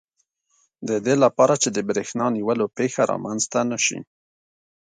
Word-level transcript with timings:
د 0.87 0.89
دې 1.05 1.15
لپاره 1.23 1.53
چې 1.61 1.69
د 1.75 1.77
بریښنا 1.89 2.25
نیولو 2.35 2.65
پېښه 2.77 3.01
رامنځته 3.11 3.59
نه 3.71 3.77
شي. 3.85 3.99